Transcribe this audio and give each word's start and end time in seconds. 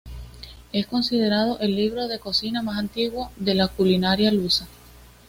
Es 0.73 0.87
considerado 0.87 1.59
el 1.59 1.75
libro 1.75 2.07
de 2.07 2.17
cocina 2.17 2.63
más 2.63 2.79
antiguo 2.79 3.31
de 3.35 3.53
la 3.53 3.67
culinaria 3.67 4.31
lusa. 4.31 4.65